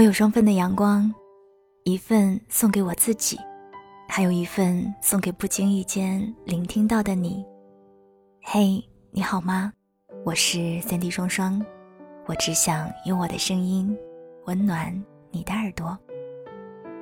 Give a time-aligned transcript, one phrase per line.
[0.00, 1.14] 我有双份的阳光，
[1.84, 3.38] 一份送给我自己，
[4.08, 7.44] 还有一份送给不经意间聆听到的你。
[8.40, 9.70] 嘿，你好吗？
[10.24, 11.62] 我是三 D 双双，
[12.24, 13.94] 我只想用我的声音
[14.46, 14.90] 温暖
[15.30, 15.98] 你的耳朵。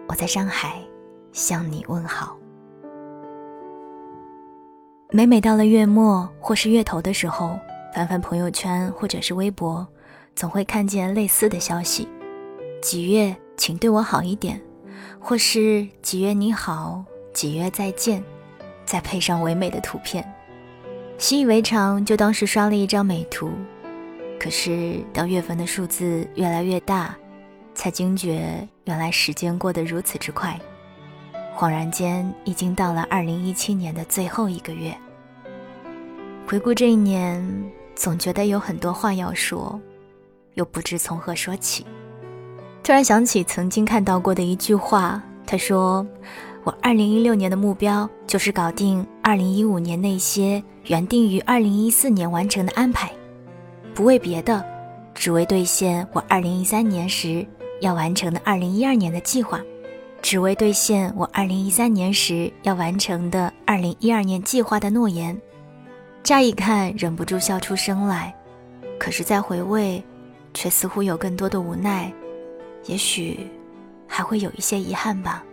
[0.09, 0.83] 我在上海
[1.31, 2.37] 向你问好。
[5.13, 7.57] 每每到了月末或是月头的时候，
[7.95, 9.87] 翻翻朋友圈或者是微博，
[10.35, 12.09] 总会看见类似的消息。
[12.81, 14.61] 几月，请对我好一点，
[15.19, 18.23] 或是几月你好，几月再见，
[18.85, 20.25] 再配上唯美的图片，
[21.19, 23.51] 习以为常，就当是刷了一张美图。
[24.39, 27.17] 可是当月份的数字越来越大，
[27.75, 30.59] 才惊觉原来时间过得如此之快，
[31.57, 34.97] 恍然间已经到了二零一七年的最后一个月。
[36.47, 37.45] 回顾这一年，
[37.97, 39.79] 总觉得有很多话要说，
[40.55, 41.85] 又不知从何说起。
[42.89, 46.07] 突然想起曾经看到过的一句话，他说
[46.65, 53.13] ：“我二零一六年的目标就是搞定二零一五年那些原定于二零一四年完成的安排，
[53.95, 54.65] 不为别的，
[55.15, 57.47] 只为兑现我二零一三年时
[57.83, 59.61] 要完成的二零一二年的计划，
[60.23, 65.39] 只为兑现我二零一三年时要完成的二零一二年计划的诺言。”
[66.25, 68.35] 乍一看忍不住笑出声来，
[68.99, 70.03] 可是再回味，
[70.55, 72.11] 却似乎有更多的无奈。
[72.89, 73.47] 也许
[74.09, 75.45] 还会有一些遗憾吧。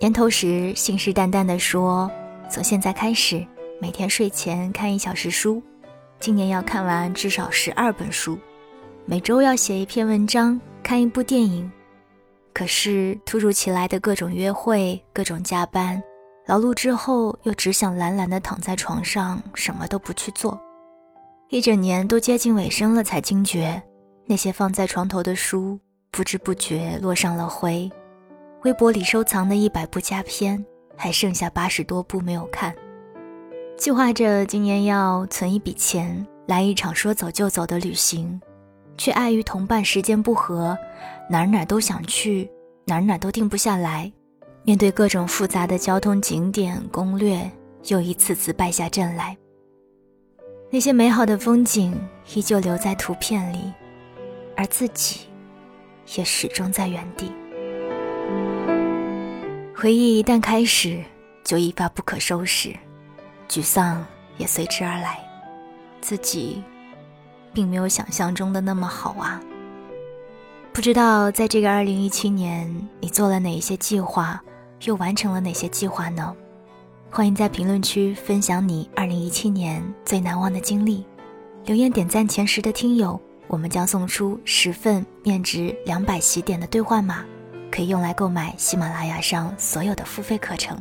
[0.00, 2.10] 年头时信誓旦旦地说，
[2.50, 3.46] 从现在开始
[3.80, 5.62] 每天睡前看一小时书，
[6.18, 8.38] 今年要看完至少十二本书，
[9.04, 11.70] 每周要写一篇文章，看一部电影。
[12.54, 16.02] 可是突如其来的各种约会、各种加班，
[16.46, 20.58] 劳碌之后又只想懒懒地躺在床上，什么都不去做。
[21.50, 23.82] 一整年都接近尾声了，才惊觉。
[24.30, 25.76] 那些放在床头的书，
[26.12, 27.90] 不知不觉落上了灰。
[28.62, 30.64] 微博里收藏的一百部佳片，
[30.96, 32.72] 还剩下八十多部没有看。
[33.76, 38.40] 计划着今年要存一笔钱，来一场说走就走的旅行，
[38.96, 40.78] 却碍于同伴时间不合，
[41.28, 42.48] 哪哪都想去，
[42.84, 44.12] 哪哪都定不下来。
[44.62, 47.50] 面对各种复杂的交通景点攻略，
[47.88, 49.36] 又一次次败下阵来。
[50.70, 52.00] 那些美好的风景
[52.32, 53.72] 依旧留在图片里。
[54.60, 55.20] 而自己，
[56.18, 57.32] 也始终在原地。
[59.74, 61.02] 回忆一旦开始，
[61.42, 62.76] 就一发不可收拾，
[63.48, 64.04] 沮丧
[64.36, 65.18] 也随之而来。
[66.02, 66.62] 自己，
[67.54, 69.40] 并没有想象中的那么好啊！
[70.74, 74.38] 不知道在这个二零一七年，你做了哪一些计划，
[74.82, 76.36] 又完成了哪些计划呢？
[77.10, 81.06] 欢迎在评论区分享你二零一七年最难忘的经历，
[81.64, 83.18] 留言点赞前十的听友。
[83.50, 87.24] 我们将送出十份面值两百喜点的兑换码，
[87.68, 90.80] 可以用来购买喜马拉雅上所有的付费课程。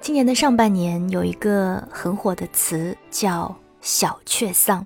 [0.00, 4.84] 今年的上半年有一个很火的词叫“小确丧”。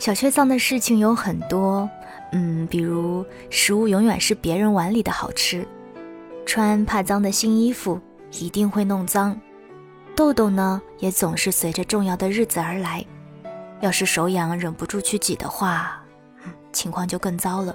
[0.00, 1.88] 小确丧的事情有很多，
[2.32, 5.64] 嗯，比如食物永远是别人碗里的好吃，
[6.44, 8.00] 穿怕脏的新衣服
[8.32, 9.40] 一定会弄脏，
[10.16, 13.06] 痘痘呢也总是随着重要的日子而来。
[13.80, 16.02] 要是手痒忍不住去挤的话，
[16.72, 17.74] 情况就更糟了。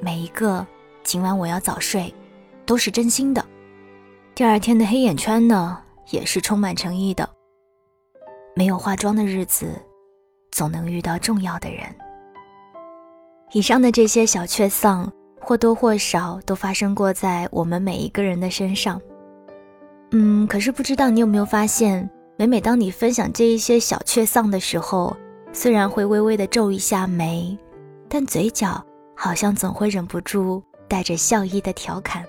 [0.00, 0.66] 每一个
[1.02, 2.12] 今晚我要早睡，
[2.66, 3.44] 都是真心的。
[4.34, 5.78] 第二天的黑眼圈呢，
[6.10, 7.28] 也是充满诚意的。
[8.54, 9.80] 没有化妆的日子，
[10.50, 11.82] 总能遇到重要的人。
[13.52, 15.10] 以上的这些小确丧，
[15.40, 19.00] 或多或少都发生过在我们每一个人的身上。
[20.10, 22.08] 嗯，可是不知道你有没有发现？
[22.42, 25.16] 每每当你分享这一些小确丧的时候，
[25.52, 27.56] 虽然会微微的皱一下眉，
[28.08, 32.24] 但嘴角好像总会忍不住带着笑意的调侃。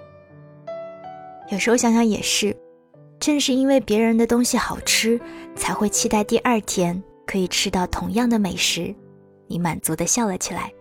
[1.50, 2.56] 有时候想想也是，
[3.20, 5.20] 正是因为别人的东西好吃，
[5.56, 8.94] 才会期待第二天可以吃到同样的美食，
[9.48, 10.72] 你满足的笑了起来。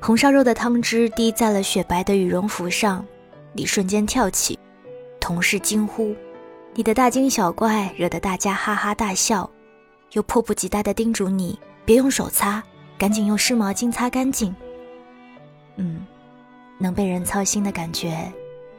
[0.00, 3.04] 红烧肉的汤汁滴在了雪白的羽绒服上，
[3.52, 4.56] 你瞬间跳起，
[5.18, 6.14] 同事惊呼。
[6.76, 9.48] 你的大惊小怪惹得大家哈哈大笑，
[10.12, 12.60] 又迫不及待地叮嘱你别用手擦，
[12.98, 14.52] 赶紧用湿毛巾擦干净。
[15.76, 16.04] 嗯，
[16.76, 18.32] 能被人操心的感觉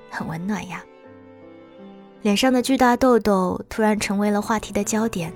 [0.10, 0.84] 很温暖呀。
[2.22, 5.32] 脸上的巨大痘痘突然成为了话题的焦点，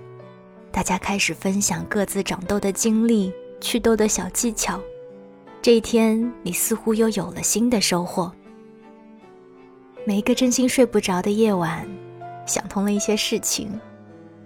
[0.70, 4.78] 大家开始分享各自长痘的经历、祛痘的小技巧。
[5.62, 8.30] 这一天，你似乎又有了新的收获。
[10.06, 11.88] 每一个真心睡不着的夜晚。
[12.50, 13.80] 想通了一些事情，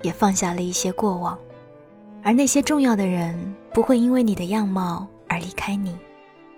[0.02, 1.40] 也放下了一些过往。
[2.22, 5.98] 而那些重要的人不会因为你的样貌而离开你，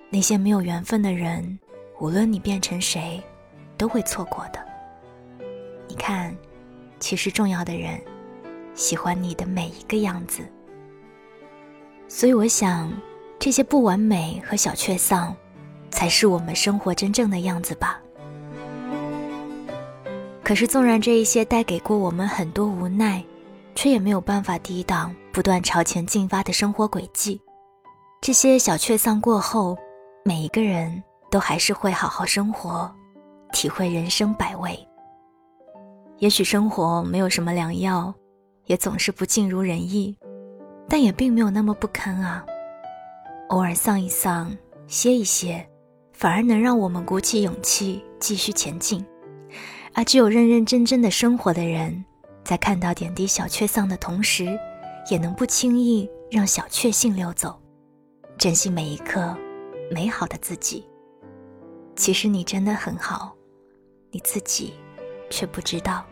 [0.09, 1.59] 那些没有缘分的人，
[2.00, 3.21] 无论你变成谁，
[3.77, 4.59] 都会错过的。
[5.88, 6.36] 你看，
[7.00, 8.01] 其实重要的人
[8.74, 10.41] 喜欢你的每一个样子，
[12.07, 12.91] 所以我想，
[13.38, 15.36] 这些不完美和小确丧，
[15.91, 18.01] 才是我们生活真正的样子吧。
[20.45, 23.25] 可是，纵然这一些带给过我们很多无奈，
[23.74, 27.42] 却也没有办法抵挡不断朝前进发的生活轨迹。
[28.21, 29.75] 这些小确丧过后，
[30.24, 32.94] 每一个人都还是会好好生活，
[33.53, 34.77] 体会人生百味。
[36.19, 38.13] 也许生活没有什么良药，
[38.68, 40.15] 也总是不尽如人意，
[40.88, 42.45] 但也并没有那么不堪啊。
[43.50, 44.56] 偶尔丧一丧，
[44.86, 45.68] 歇一歇，
[46.13, 49.03] 反而能让我们鼓起勇气继续前进。
[49.95, 52.03] 而只有认认真真的生活的人，
[52.44, 54.59] 在看到点滴小确丧的同时，
[55.09, 57.57] 也能不轻易让小确幸溜走，
[58.38, 59.33] 珍惜每一刻
[59.89, 60.86] 美好的自己。
[61.95, 63.33] 其实你真的很好，
[64.12, 64.74] 你自己
[65.30, 66.06] 却不知道。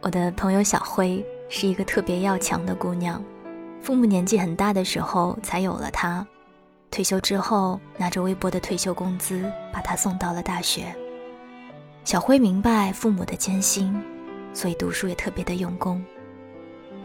[0.00, 3.22] 我的朋友小辉是一个特别要强的姑娘，
[3.80, 6.26] 父母年纪很大的时候才有了她。
[6.90, 10.94] 退休之后，拿着微薄的退休工资，把他送到了大学。
[12.04, 13.94] 小辉明白父母的艰辛，
[14.52, 16.04] 所以读书也特别的用功。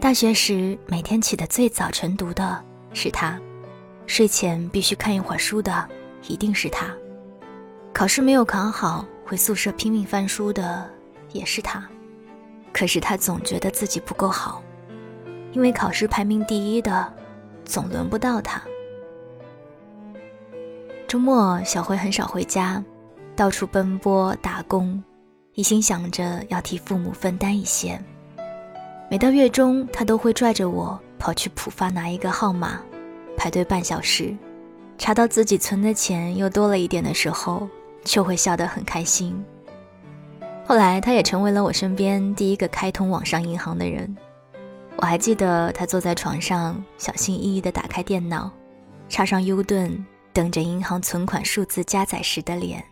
[0.00, 2.62] 大学时，每天起得最早晨读的
[2.92, 3.40] 是他，
[4.06, 5.88] 睡前必须看一会儿书的
[6.26, 6.92] 一定是他，
[7.94, 10.90] 考试没有考好，回宿舍拼命翻书的
[11.32, 11.86] 也是他。
[12.72, 14.62] 可是他总觉得自己不够好，
[15.52, 17.14] 因为考试排名第一的，
[17.64, 18.60] 总轮不到他。
[21.08, 22.82] 周末，小辉很少回家，
[23.36, 25.00] 到处奔波打工，
[25.54, 28.00] 一心想着要替父母分担一些。
[29.08, 32.80] 每到月中，他都会拽着我跑去浦发拿一个号码，
[33.36, 34.36] 排队半小时，
[34.98, 37.68] 查到自己存的钱又多了一点的时候，
[38.02, 39.44] 就会笑得很开心。
[40.66, 44.12] 后来，他也成为了我身边第一个开通网上银行的人。
[44.96, 48.50] 我还记得他坐在床上，小心翼翼地打开电脑，
[49.08, 50.04] 插上 U 盾。
[50.36, 52.84] 等着银行存款数字加载时的脸，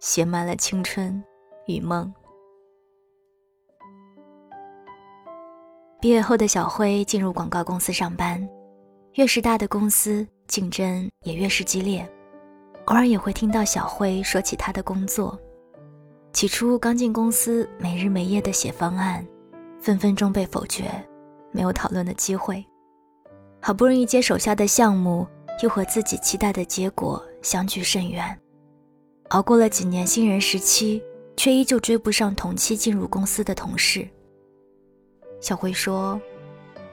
[0.00, 1.22] 写满了青春
[1.68, 2.12] 与梦。
[6.00, 8.44] 毕业后的小辉进入广告公司上班，
[9.12, 12.04] 越是大的公司，竞争也越是激烈。
[12.86, 15.38] 偶尔也会听到小辉说起他的工作。
[16.32, 19.24] 起初刚进公司，没日没夜的写方案，
[19.80, 20.90] 分分钟被否决，
[21.52, 22.66] 没有讨论的机会。
[23.62, 25.24] 好不容易接手下的项目。
[25.62, 28.38] 又和自己期待的结果相距甚远，
[29.30, 31.02] 熬过了几年新人时期，
[31.34, 34.06] 却依旧追不上同期进入公司的同事。
[35.40, 36.20] 小辉说：“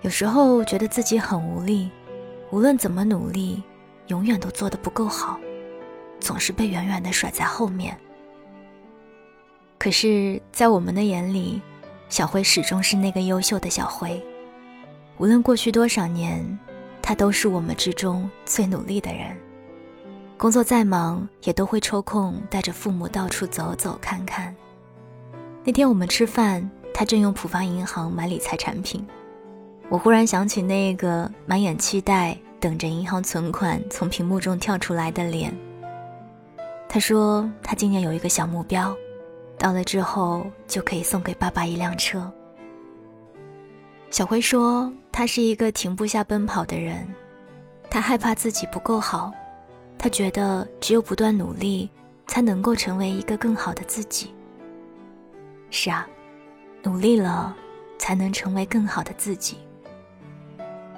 [0.02, 1.90] 有时候觉得自己很无力，
[2.52, 3.62] 无论怎么努力，
[4.08, 5.38] 永远都做得不够好，
[6.22, 7.98] 总是被远远的甩在后面。
[9.78, 11.62] 可是，在我们的眼里，
[12.08, 14.24] 小辉始终是那个优秀的小辉，
[15.18, 16.48] 无论过去多少年。”
[17.04, 19.38] 他都是我们之中最努力的人，
[20.38, 24.56] 工作再忙也都会抽空带着父母到处走走看看。
[25.66, 29.06] 那天我们吃饭，他正用浦发银行买理财产品，
[29.90, 35.54] 我忽然想起那个满眼期待等着银行存款从屏幕中跳出来的脸。
[36.88, 38.96] 他说他今年有一个小目标，
[39.58, 42.32] 到了之后就可以送给爸爸一辆车。
[44.10, 47.08] 小辉说：“他是一个停不下奔跑的人，
[47.88, 49.32] 他害怕自己不够好，
[49.96, 51.88] 他觉得只有不断努力，
[52.26, 54.34] 才能够成为一个更好的自己。
[55.70, 56.08] 是啊，
[56.82, 57.56] 努力了，
[58.00, 59.60] 才能成为更好的自己。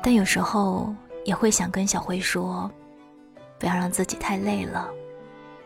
[0.02, 0.96] 但有时候
[1.26, 2.72] 也会想跟小辉说，
[3.60, 4.90] 不要让自己太累了。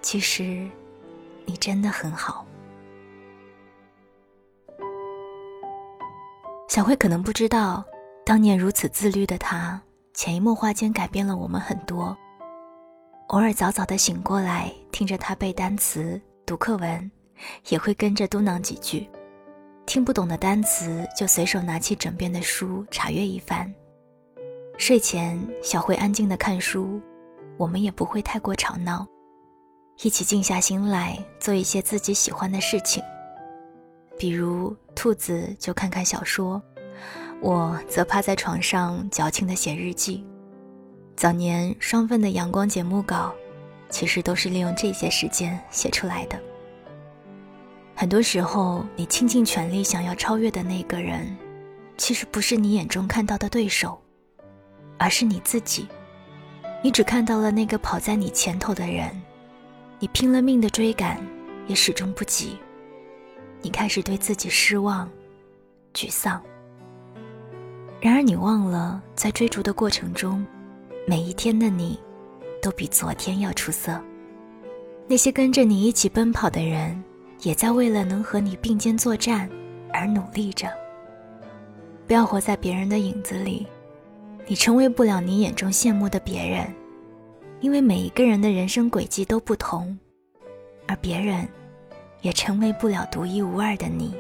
[0.02, 0.68] 其实，
[1.46, 2.44] 你真的很好。”
[6.68, 7.86] 小辉可能不知道，
[8.30, 9.82] 当年如此自律的他，
[10.14, 12.16] 潜移默化间改变了我们很多。
[13.30, 17.12] 偶尔早早的醒过来，听着他背单词、读课文，
[17.70, 19.10] 也会跟着嘟囔几句。
[19.88, 23.74] 听不懂的单词，就随手拿起枕边的书查阅一番。
[24.78, 27.02] 睡前，小慧安静的看书，
[27.58, 29.08] 我们也不会太过吵闹，
[30.04, 33.02] 一起静下心来做一些自己喜欢的事情。
[34.20, 36.62] 比如兔子就看看小说，
[37.42, 40.26] 我则趴在床上矫情的写日记。
[41.16, 43.34] 早年双份的阳光节目稿，
[43.90, 46.38] 其实都是利用这些时间写出来的。
[47.96, 51.36] 很多时候，你倾尽全力想要超越的那个人，
[51.98, 54.02] 其实不是你眼中看到的对手，
[54.98, 55.88] 而是你自己。
[56.82, 59.10] 你只看到了那个跑在你前头的人，
[60.00, 61.26] 你拼了命的追赶，
[61.68, 62.58] 也始终不及。
[63.62, 65.10] 你开始对自己失望、
[65.94, 66.42] 沮丧。
[68.02, 70.46] 然而你忘了，在追逐的过程中，
[71.06, 72.00] 每一天的你，
[72.62, 74.00] 都比昨天要出色。
[75.08, 77.04] 那些跟着你一起奔跑的人，
[77.42, 79.50] 也在为了能和你并肩作战
[79.92, 80.70] 而努力着。
[82.08, 83.68] 不要活在别人的影子里。
[84.48, 86.66] 你成为不了你眼中羡慕的别人，
[87.60, 89.96] 因为每一个人的人生轨迹都不同，
[90.88, 91.48] 而别人
[92.22, 94.16] 也成为不了独一无二的你。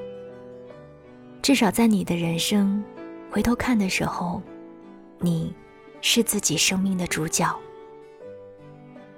[1.42, 2.84] 至少在你的人生
[3.32, 4.42] 回头看的时候，
[5.20, 5.54] 你
[6.02, 7.56] 是自己生命的主角。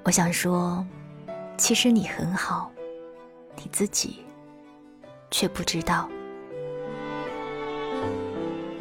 [0.03, 0.86] 我想说，
[1.58, 2.70] 其实你很好，
[3.56, 4.18] 你自己
[5.30, 6.10] 却不知道。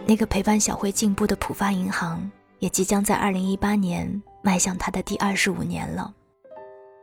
[0.05, 6.13] 那个陪伴小慧进步的浦发银行，也即将在二零一八年迈向它的第二十五年了。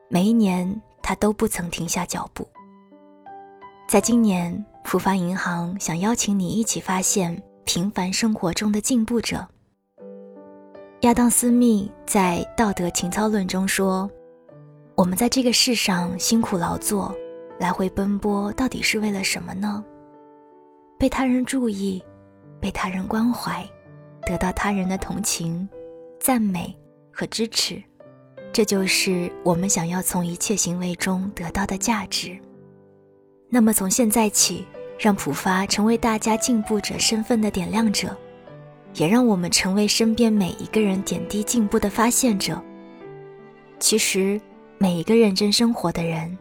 [0.09, 2.45] 每一年，它都不曾停下脚步。
[3.87, 9.45] 在今年，浦发银行想邀请你一起发现平凡生活中的进步者。
[11.01, 14.09] 亚当·斯密在《道德情操论》中说
[14.95, 17.13] ：“我们在这个世上辛苦劳作，
[17.59, 19.83] 来回奔波，到底是为了什么呢？
[20.97, 22.01] 被他人注意。”
[22.59, 23.63] 被他人关怀，
[24.23, 25.69] 得到他人的同情、
[26.19, 26.75] 赞美
[27.13, 27.79] 和支持，
[28.51, 32.35] 这就是我们想要从一切行为中得到的价值。
[33.47, 34.65] 那么从现在起，
[34.97, 38.15] 让普发成为大家进步者身份的点亮者，
[38.95, 42.61] 也让我们成为身边每一个人点滴进步的发现者。
[43.79, 44.39] 其实，
[44.77, 46.37] 每一个认真生活的人，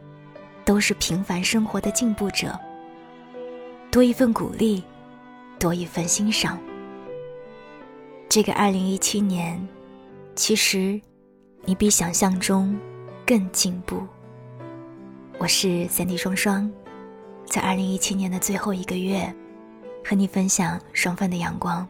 [0.64, 2.58] 都是平凡生活的进步者。
[3.90, 4.82] 多一份鼓励。
[5.58, 6.58] 多一份欣赏。
[8.28, 9.58] 这个二零一七年，
[10.34, 11.00] 其实
[11.64, 12.78] 你比想象中
[13.26, 14.06] 更进步。
[15.38, 16.70] 我是三 D 双双，
[17.46, 19.34] 在二零一七年的最后一个月，
[20.04, 21.86] 和你分享双份的阳光。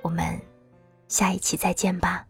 [0.00, 0.40] 我们
[1.08, 2.24] 下一期再见吧。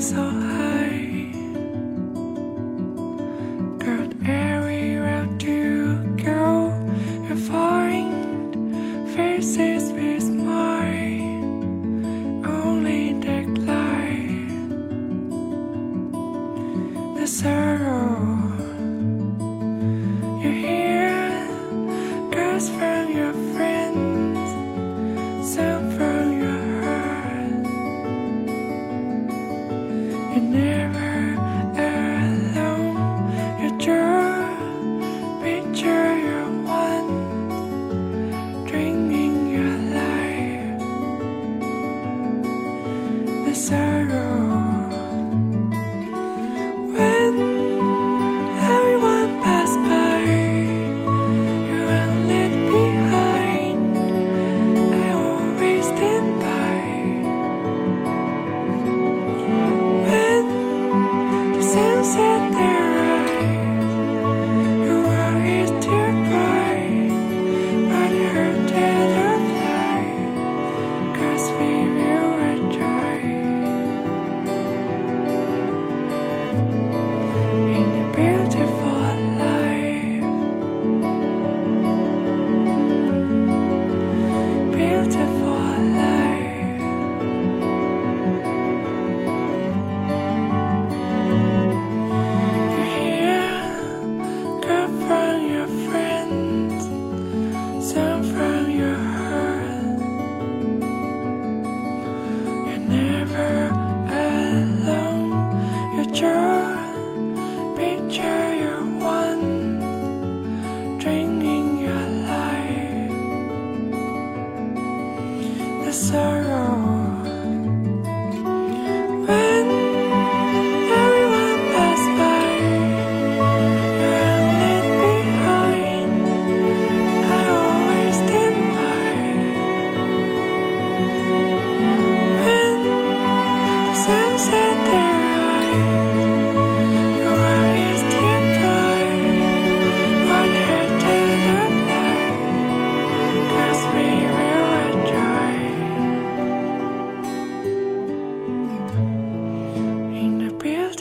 [0.00, 0.49] so high.
[30.32, 30.79] and there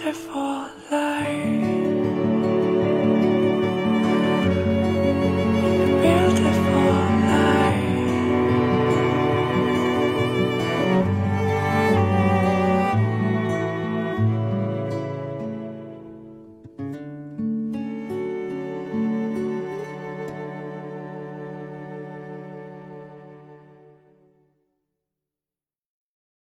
[0.10, 1.59] Beautiful life.